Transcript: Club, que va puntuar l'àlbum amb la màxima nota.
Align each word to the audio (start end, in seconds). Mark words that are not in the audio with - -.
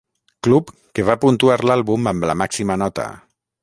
Club, 0.47 0.71
que 0.95 1.05
va 1.11 1.17
puntuar 1.27 1.59
l'àlbum 1.69 2.13
amb 2.15 2.29
la 2.31 2.41
màxima 2.45 2.83
nota. 2.87 3.11